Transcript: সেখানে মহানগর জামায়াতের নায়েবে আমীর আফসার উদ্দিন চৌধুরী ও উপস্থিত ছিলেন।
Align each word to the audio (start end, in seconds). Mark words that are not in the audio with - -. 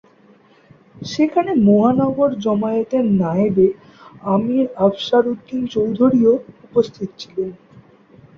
সেখানে 1.05 1.51
মহানগর 1.67 2.29
জামায়াতের 2.43 3.05
নায়েবে 3.19 3.67
আমীর 4.27 4.65
আফসার 4.85 5.23
উদ্দিন 5.33 5.61
চৌধুরী 5.73 6.21
ও 6.25 6.33
উপস্থিত 6.65 7.09
ছিলেন। 7.21 7.49